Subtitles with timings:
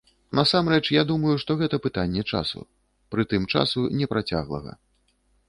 [0.37, 2.65] Насамрэч я думаю, што гэта пытанне часу,
[3.13, 4.71] прытым часу непрацяглага.